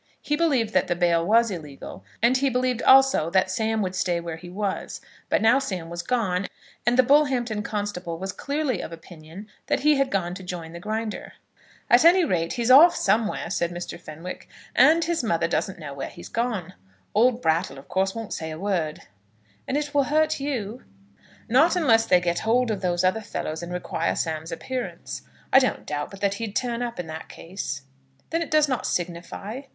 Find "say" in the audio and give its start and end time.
18.33-18.49